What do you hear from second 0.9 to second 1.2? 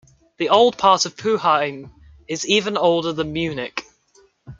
of